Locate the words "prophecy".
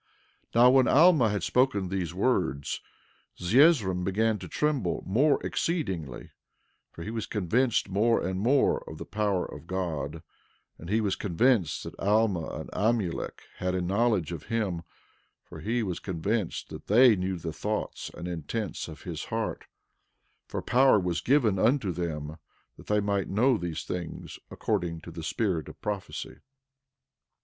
25.79-26.37